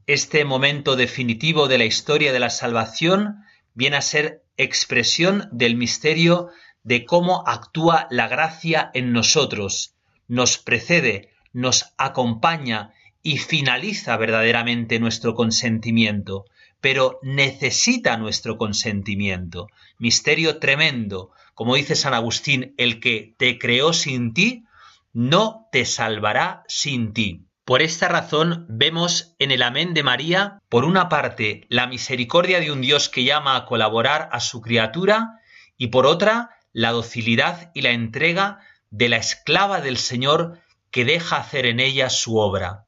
[0.08, 3.44] Este momento definitivo de la historia de la salvación
[3.74, 6.48] viene a ser expresión del misterio
[6.82, 9.94] de cómo actúa la gracia en nosotros,
[10.26, 12.92] nos precede, nos acompaña
[13.22, 16.44] y finaliza verdaderamente nuestro consentimiento,
[16.80, 19.68] pero necesita nuestro consentimiento.
[19.98, 24.64] Misterio tremendo, como dice San Agustín, el que te creó sin ti,
[25.12, 27.46] no te salvará sin ti.
[27.64, 32.72] Por esta razón vemos en el Amén de María, por una parte, la misericordia de
[32.72, 35.40] un Dios que llama a colaborar a su criatura
[35.76, 40.58] y por otra, la docilidad y la entrega de la esclava del Señor
[40.90, 42.86] que deja hacer en ella su obra.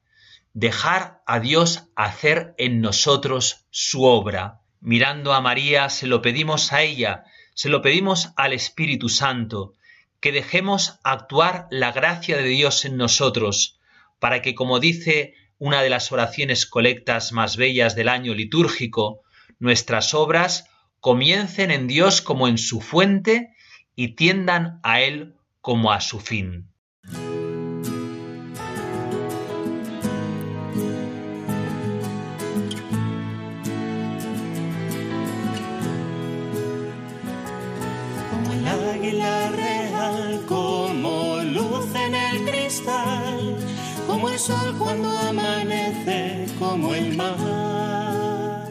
[0.53, 4.61] Dejar a Dios hacer en nosotros su obra.
[4.81, 7.23] Mirando a María, se lo pedimos a ella,
[7.55, 9.73] se lo pedimos al Espíritu Santo,
[10.19, 13.79] que dejemos actuar la gracia de Dios en nosotros,
[14.19, 19.21] para que, como dice una de las oraciones colectas más bellas del año litúrgico,
[19.57, 20.65] nuestras obras
[20.99, 23.55] comiencen en Dios como en su fuente
[23.95, 26.72] y tiendan a Él como a su fin.
[39.03, 43.57] Águila real, como luz en el cristal
[44.07, 48.67] como el sol cuando amanece, como el mar,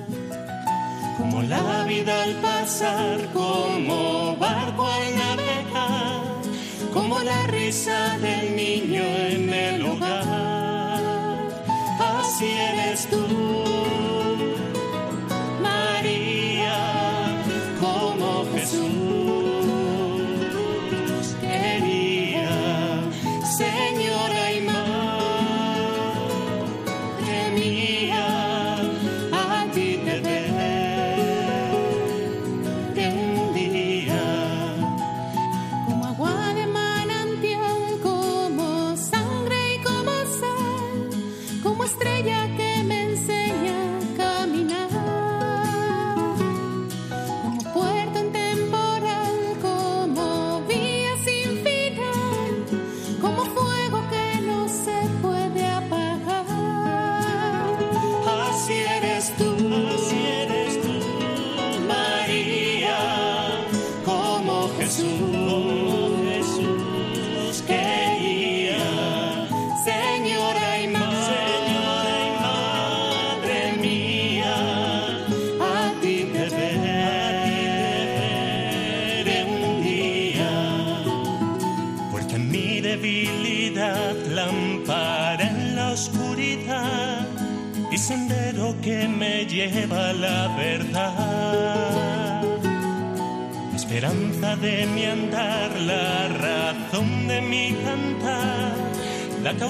[1.18, 6.21] como la vida al pasar, como barco al navegar,
[6.92, 11.03] como la risa del niño en el hogar.
[11.99, 13.71] Así eres tú.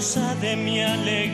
[0.02, 1.31] De mi alegría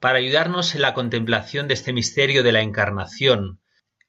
[0.00, 3.60] para ayudarnos en la contemplación de este misterio de la Encarnación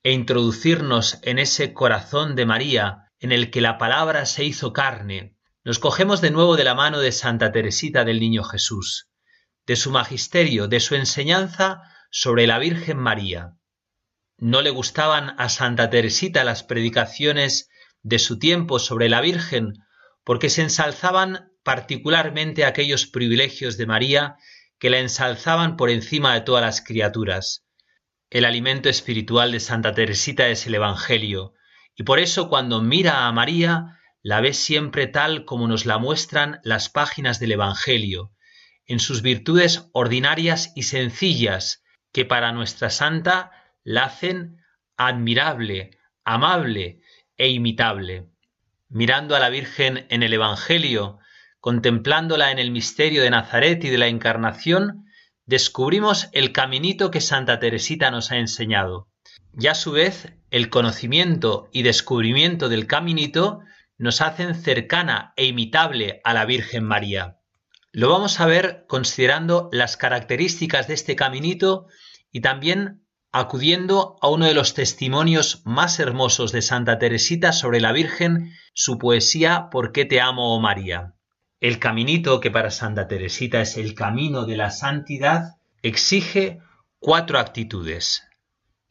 [0.03, 5.35] e introducirnos en ese corazón de María en el que la palabra se hizo carne,
[5.63, 9.09] nos cogemos de nuevo de la mano de Santa Teresita del Niño Jesús,
[9.67, 11.81] de su magisterio, de su enseñanza
[12.11, 13.55] sobre la Virgen María.
[14.37, 17.69] No le gustaban a Santa Teresita las predicaciones
[18.01, 19.73] de su tiempo sobre la Virgen,
[20.23, 24.37] porque se ensalzaban particularmente aquellos privilegios de María
[24.79, 27.65] que la ensalzaban por encima de todas las criaturas.
[28.29, 31.53] El alimento espiritual de Santa Teresita es el Evangelio,
[31.95, 36.59] y por eso cuando mira a María, la ve siempre tal como nos la muestran
[36.63, 38.31] las páginas del Evangelio,
[38.85, 43.51] en sus virtudes ordinarias y sencillas, que para nuestra santa
[43.83, 44.57] la hacen
[44.97, 45.91] admirable,
[46.23, 47.01] amable
[47.37, 48.29] e imitable.
[48.87, 51.19] Mirando a la Virgen en el Evangelio,
[51.59, 55.05] contemplándola en el misterio de Nazaret y de la Encarnación,
[55.45, 59.09] descubrimos el caminito que Santa Teresita nos ha enseñado.
[59.59, 63.61] Y a su vez, el conocimiento y descubrimiento del caminito
[63.97, 67.39] nos hacen cercana e imitable a la Virgen María.
[67.91, 71.87] Lo vamos a ver considerando las características de este caminito
[72.31, 77.91] y también acudiendo a uno de los testimonios más hermosos de Santa Teresita sobre la
[77.91, 81.15] Virgen, su poesía ¿Por qué te amo, oh María?
[81.59, 86.61] El caminito, que para Santa Teresita es el camino de la santidad, exige
[86.99, 88.23] cuatro actitudes.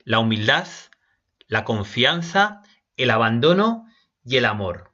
[0.05, 0.67] La humildad,
[1.47, 2.63] la confianza,
[2.97, 3.87] el abandono
[4.23, 4.93] y el amor.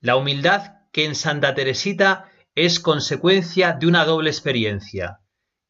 [0.00, 5.20] La humildad que en Santa Teresita es consecuencia de una doble experiencia.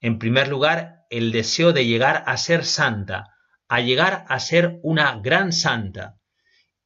[0.01, 3.35] En primer lugar, el deseo de llegar a ser santa,
[3.68, 6.16] a llegar a ser una gran santa.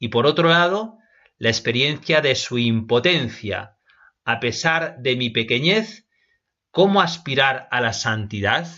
[0.01, 0.99] Y por otro lado,
[1.39, 3.74] la experiencia de su impotencia,
[4.25, 6.07] a pesar de mi pequeñez,
[6.71, 8.69] ¿cómo aspirar a la santidad?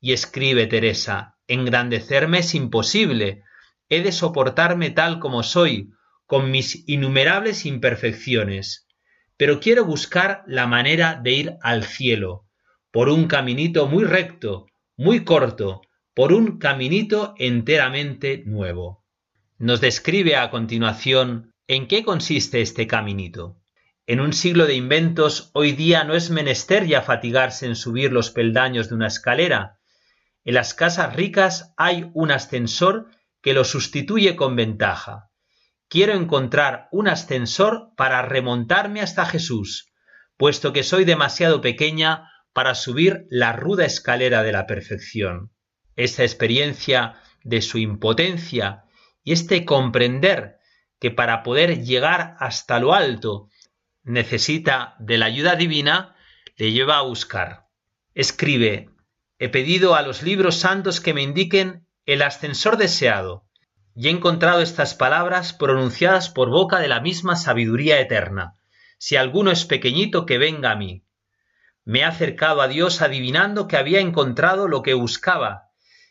[0.00, 3.42] Y escribe Teresa, engrandecerme es imposible,
[3.88, 5.90] he de soportarme tal como soy,
[6.26, 8.86] con mis innumerables imperfecciones,
[9.36, 12.46] pero quiero buscar la manera de ir al cielo,
[12.90, 14.66] por un caminito muy recto,
[14.96, 15.82] muy corto,
[16.14, 19.04] por un caminito enteramente nuevo.
[19.58, 23.60] Nos describe a continuación en qué consiste este caminito.
[24.08, 28.30] En un siglo de inventos, hoy día no es menester ya fatigarse en subir los
[28.30, 29.80] peldaños de una escalera.
[30.44, 33.10] En las casas ricas hay un ascensor
[33.42, 35.32] que lo sustituye con ventaja.
[35.88, 39.92] Quiero encontrar un ascensor para remontarme hasta Jesús,
[40.36, 45.50] puesto que soy demasiado pequeña para subir la ruda escalera de la perfección.
[45.96, 48.84] Esta experiencia de su impotencia
[49.24, 50.58] y este comprender
[51.00, 53.48] que para poder llegar hasta lo alto
[54.06, 56.16] necesita de la ayuda divina,
[56.56, 57.66] le lleva a buscar.
[58.14, 58.88] Escribe,
[59.38, 63.46] he pedido a los libros santos que me indiquen el ascensor deseado,
[63.94, 68.54] y he encontrado estas palabras pronunciadas por boca de la misma sabiduría eterna.
[68.98, 71.04] Si alguno es pequeñito, que venga a mí.
[71.84, 75.70] Me he acercado a Dios adivinando que había encontrado lo que buscaba,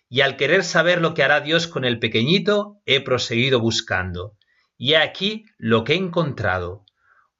[0.09, 4.37] y al querer saber lo que hará Dios con el pequeñito, he proseguido buscando.
[4.77, 6.84] Y he aquí lo que he encontrado.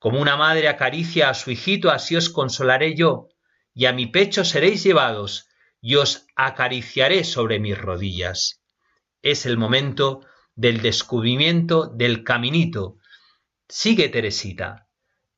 [0.06, 3.30] Como una madre acaricia a su hijito, así os consolaré yo,
[3.74, 5.50] y a mi pecho seréis llevados,
[5.82, 8.62] y os acariciaré sobre mis rodillas.
[9.24, 10.22] Es el momento
[10.54, 13.00] del descubrimiento del caminito.
[13.68, 14.90] Sigue Teresita.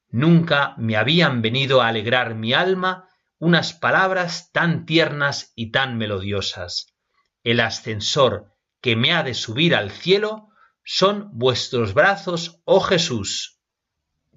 [0.10, 3.08] Nunca me habían venido a alegrar mi alma
[3.40, 6.94] unas palabras tan tiernas y tan melodiosas.
[7.42, 8.52] El ascensor
[8.82, 10.50] que me ha de subir al cielo
[10.84, 13.57] son vuestros brazos, oh Jesús.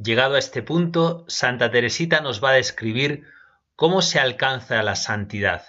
[0.03, 3.25] Llegado a este punto, Santa Teresita nos va a describir
[3.77, 5.63] cómo se alcanza la santidad,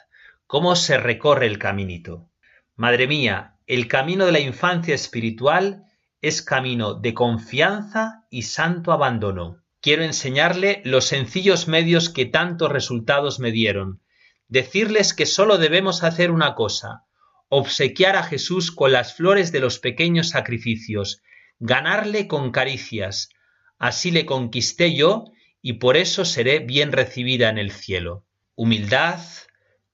[0.48, 2.30] cómo se recorre el caminito.
[2.78, 5.84] Madre mía, el camino de la infancia espiritual
[6.22, 9.64] es camino de confianza y santo abandono.
[9.82, 14.02] Quiero enseñarle los sencillos medios que tantos resultados me dieron.
[14.48, 17.04] Decirles que sólo debemos hacer una cosa,
[17.50, 21.22] obsequiar a Jesús con las flores de los pequeños sacrificios,
[21.60, 23.28] ganarle con caricias,
[23.82, 25.26] Así le conquisté yo
[25.60, 28.28] y por eso seré bien recibida en el cielo.
[28.54, 29.20] Humildad,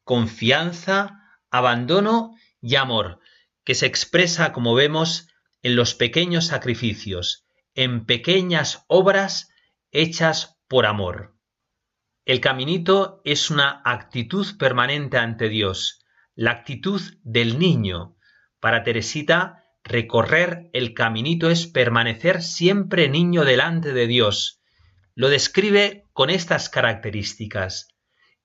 [0.04, 1.22] confianza,
[1.52, 3.22] abandono y amor,
[3.64, 5.30] que se expresa, como vemos,
[5.64, 9.54] en los pequeños sacrificios, en pequeñas obras
[9.92, 11.38] hechas por amor.
[12.26, 16.04] El caminito es una actitud permanente ante Dios,
[16.36, 18.18] la actitud del niño.
[18.60, 24.60] Para Teresita, Recorrer el caminito es permanecer siempre niño delante de Dios.
[25.16, 27.96] Lo describe con estas características.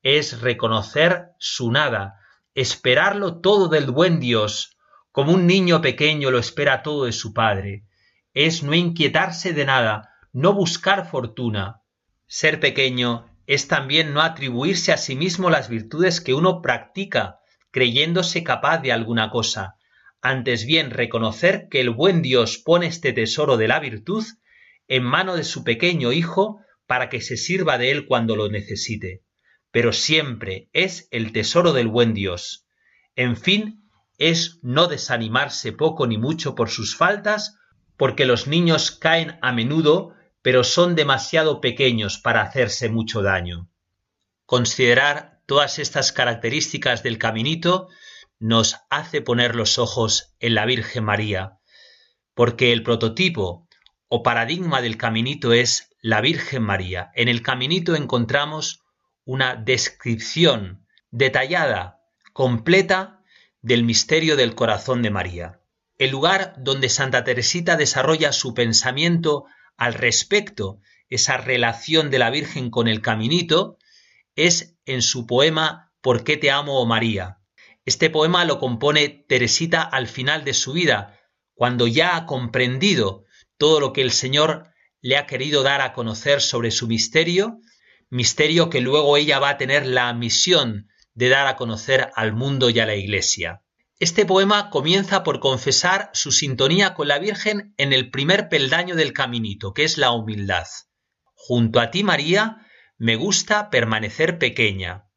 [0.02, 2.14] es reconocer su nada,
[2.54, 4.76] esperarlo todo del buen Dios,
[5.10, 7.86] como un niño pequeño lo espera todo de su padre.
[8.34, 11.82] Es no inquietarse de nada, no buscar fortuna.
[12.28, 17.40] Ser pequeño es también no atribuirse a sí mismo las virtudes que uno practica,
[17.72, 19.76] creyéndose capaz de alguna cosa,
[20.22, 24.24] antes bien reconocer que el buen Dios pone este tesoro de la virtud
[24.86, 29.24] en mano de su pequeño hijo para que se sirva de él cuando lo necesite.
[29.72, 32.66] Pero siempre es el tesoro del buen Dios.
[33.16, 37.56] En fin, es no desanimarse poco ni mucho por sus faltas,
[37.96, 43.68] porque los niños caen a menudo, pero son demasiado pequeños para hacerse mucho daño.
[44.46, 47.88] Considerar todas estas características del caminito
[48.42, 51.60] nos hace poner los ojos en la Virgen María,
[52.34, 53.68] porque el prototipo
[54.08, 57.12] o paradigma del caminito es la Virgen María.
[57.14, 58.82] En el caminito encontramos
[59.24, 62.00] una descripción detallada,
[62.32, 63.20] completa,
[63.60, 65.60] del misterio del corazón de María.
[65.96, 69.44] El lugar donde Santa Teresita desarrolla su pensamiento
[69.76, 73.78] al respecto, esa relación de la Virgen con el caminito,
[74.34, 77.38] es en su poema ¿Por qué te amo, oh María?
[77.84, 81.18] Este poema lo compone Teresita al final de su vida,
[81.54, 83.24] cuando ya ha comprendido
[83.56, 84.68] todo lo que el Señor
[85.00, 87.58] le ha querido dar a conocer sobre su misterio,
[88.08, 92.70] misterio que luego ella va a tener la misión de dar a conocer al mundo
[92.70, 93.62] y a la Iglesia.
[93.98, 99.12] Este poema comienza por confesar su sintonía con la Virgen en el primer peldaño del
[99.12, 100.66] caminito, que es la humildad.
[101.34, 102.66] Junto a ti, María,
[102.96, 105.08] me gusta permanecer pequeña.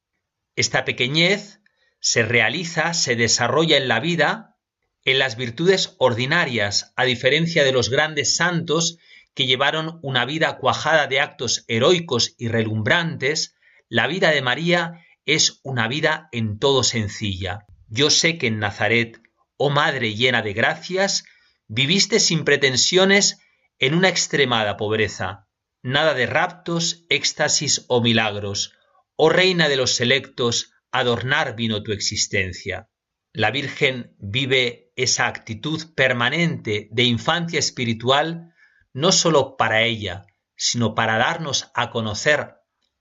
[0.55, 1.61] Esta pequeñez
[2.05, 4.57] se realiza, se desarrolla en la vida
[5.05, 8.99] en las virtudes ordinarias, a diferencia de los grandes santos
[9.33, 13.55] que llevaron una vida cuajada de actos heroicos y relumbrantes,
[13.89, 17.65] la vida de María es una vida en todo sencilla.
[17.87, 19.19] Yo sé que en Nazaret,
[19.57, 21.23] oh Madre llena de gracias,
[21.67, 23.39] viviste sin pretensiones
[23.79, 25.47] en una extremada pobreza,
[25.81, 28.73] nada de raptos, éxtasis o milagros.
[29.15, 32.89] Oh Reina de los selectos, adornar vino tu existencia.
[33.33, 38.53] La Virgen vive esa actitud permanente de infancia espiritual
[38.93, 40.25] no sólo para ella,
[40.55, 42.55] sino para darnos a conocer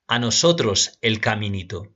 [0.09, 1.95] a nosotros el caminito.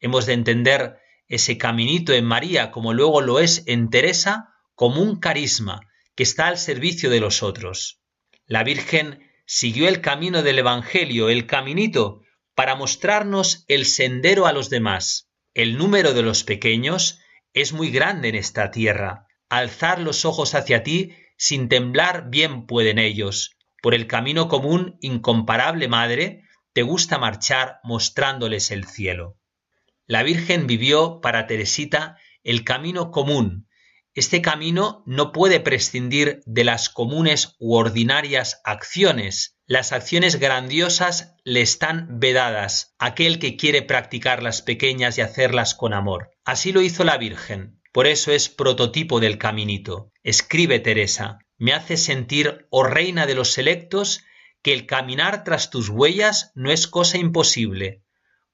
[0.00, 5.20] Hemos de entender ese caminito en María como luego lo es en Teresa como un
[5.20, 5.80] carisma
[6.14, 8.00] que está al servicio de los otros.
[8.46, 12.22] La Virgen siguió el camino del Evangelio, el caminito,
[12.54, 15.23] para mostrarnos el sendero a los demás.
[15.54, 17.20] El número de los pequeños
[17.52, 22.98] es muy grande en esta tierra, alzar los ojos hacia ti sin temblar bien pueden
[22.98, 23.56] ellos.
[23.80, 26.42] Por el camino común, incomparable Madre,
[26.72, 29.38] te gusta marchar mostrándoles el cielo.
[30.06, 33.68] La Virgen vivió para Teresita el camino común.
[34.12, 39.53] Este camino no puede prescindir de las comunes u ordinarias acciones.
[39.66, 45.74] Las acciones grandiosas le están vedadas a aquel que quiere practicar las pequeñas y hacerlas
[45.74, 46.32] con amor.
[46.44, 47.80] Así lo hizo la Virgen.
[47.90, 50.12] Por eso es prototipo del caminito.
[50.22, 54.22] Escribe Teresa, me hace sentir, oh reina de los selectos,
[54.62, 58.02] que el caminar tras tus huellas no es cosa imposible.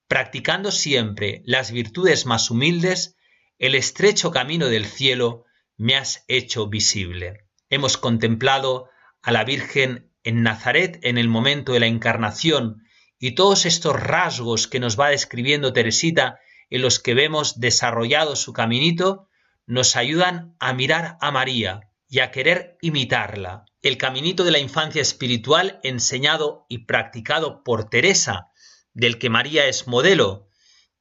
[0.07, 3.17] Practicando siempre las virtudes más humildes,
[3.59, 5.45] el estrecho camino del cielo
[5.77, 7.49] me has hecho visible.
[7.69, 8.91] Hemos contemplado
[9.23, 12.83] a la Virgen en Nazaret en el momento de la encarnación
[13.18, 16.39] y todos estos rasgos que nos va describiendo Teresita
[16.71, 19.29] en los que vemos desarrollado su caminito
[19.66, 23.66] nos ayudan a mirar a María y a querer imitarla.
[23.83, 28.51] El caminito de la infancia espiritual enseñado y practicado por Teresa,
[28.93, 30.49] del que María es modelo,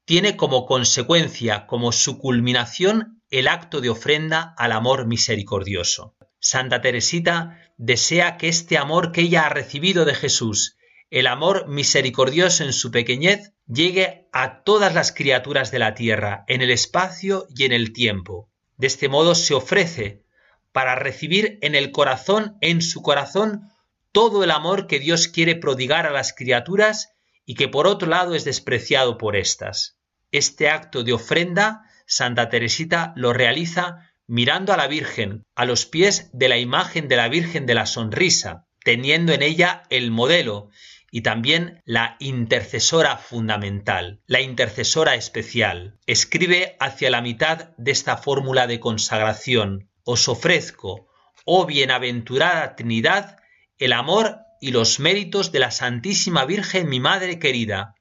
[0.04, 6.16] tiene como consecuencia, como su culminación, el acto de ofrenda al amor misericordioso.
[6.40, 10.76] Santa Teresita desea que este amor que ella ha recibido de Jesús,
[11.10, 16.62] el amor misericordioso en su pequeñez, llegue a todas las criaturas de la tierra, en
[16.62, 18.50] el espacio y en el tiempo.
[18.76, 20.24] De este modo se ofrece
[20.72, 23.68] para recibir en el corazón, en su corazón,
[24.12, 27.12] todo el amor que Dios quiere prodigar a las criaturas
[27.44, 29.98] y que por otro lado es despreciado por éstas.
[30.32, 36.30] Este acto de ofrenda, Santa Teresita lo realiza mirando a la Virgen, a los pies
[36.32, 40.70] de la imagen de la Virgen de la Sonrisa, teniendo en ella el modelo
[41.10, 45.98] y también la intercesora fundamental, la intercesora especial.
[46.06, 49.90] Escribe hacia la mitad de esta fórmula de consagración.
[50.04, 51.08] Os ofrezco,
[51.44, 53.36] oh bienaventurada Trinidad,
[53.78, 57.96] el amor y los méritos de la Santísima Virgen mi Madre querida,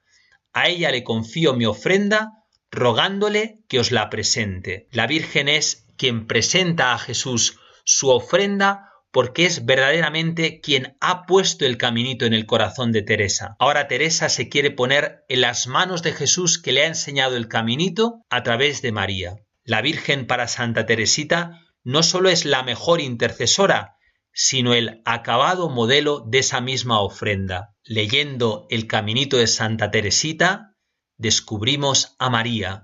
[0.54, 4.88] A ella le confío mi ofrenda, rogándole que os la presente.
[4.92, 11.66] La Virgen es quien presenta a Jesús su ofrenda porque es verdaderamente quien ha puesto
[11.66, 13.56] el caminito en el corazón de Teresa.
[13.60, 17.48] Ahora Teresa se quiere poner en las manos de Jesús que le ha enseñado el
[17.48, 19.36] caminito a través de María.
[19.64, 23.98] La Virgen para Santa Teresita no solo es la mejor intercesora,
[24.32, 27.76] sino el acabado modelo de esa misma ofrenda.
[27.84, 30.76] Leyendo el caminito de Santa Teresita,
[31.18, 32.84] descubrimos a María,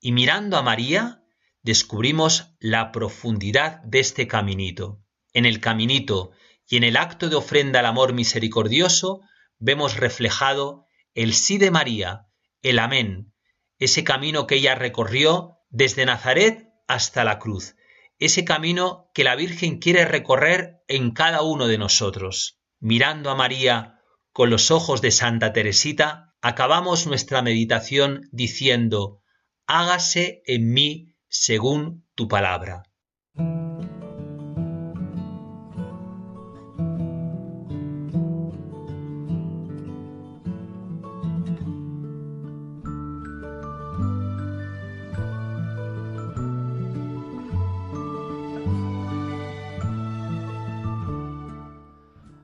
[0.00, 1.22] y mirando a María,
[1.62, 5.02] descubrimos la profundidad de este caminito.
[5.32, 6.30] En el caminito
[6.66, 9.20] y en el acto de ofrenda al amor misericordioso
[9.58, 12.26] vemos reflejado el sí de María,
[12.62, 13.32] el amén,
[13.78, 17.76] ese camino que ella recorrió desde Nazaret hasta la cruz,
[18.18, 22.60] ese camino que la Virgen quiere recorrer en cada uno de nosotros.
[22.80, 24.00] Mirando a María
[24.32, 29.22] con los ojos de Santa Teresita, acabamos nuestra meditación diciendo,
[29.66, 32.82] hágase en mí según tu palabra.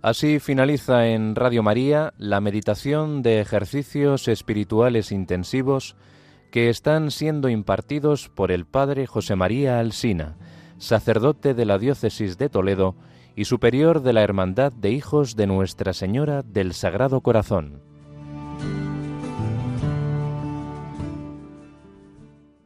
[0.05, 5.97] Así finaliza en Radio María la meditación de ejercicios espirituales intensivos
[6.55, 10.37] que están siendo impartidos por el Padre José María Alsina,
[10.79, 12.95] sacerdote de la Diócesis de Toledo
[13.35, 17.94] y superior de la Hermandad de Hijos de Nuestra Señora del Sagrado Corazón.